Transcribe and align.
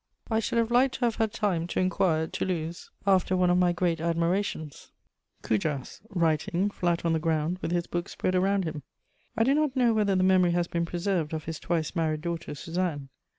I 0.31 0.39
should 0.39 0.57
have 0.57 0.71
liked 0.71 0.95
to 0.95 0.99
have 1.05 1.17
had 1.17 1.31
time 1.31 1.67
to 1.67 1.79
inquire 1.79 2.23
at 2.23 2.33
Toulouse 2.33 2.89
after 3.05 3.37
one 3.37 3.51
of 3.51 3.59
my 3.59 3.71
great 3.71 4.01
admirations, 4.01 4.91
Cujas, 5.43 6.01
writing, 6.09 6.71
flat 6.71 7.05
on 7.05 7.13
the 7.13 7.19
ground, 7.19 7.59
with 7.61 7.69
his 7.69 7.85
books 7.85 8.13
spread 8.13 8.33
around 8.33 8.63
him. 8.63 8.81
I 9.37 9.43
do 9.43 9.53
not 9.53 9.75
know 9.75 9.93
whether 9.93 10.15
the 10.15 10.23
memory 10.23 10.53
has 10.53 10.67
been 10.67 10.85
preserved 10.87 11.33
of 11.33 11.43
his 11.43 11.59
twice 11.59 11.95
married 11.95 12.21
daughter 12.21 12.55
Suzanne. 12.55 13.09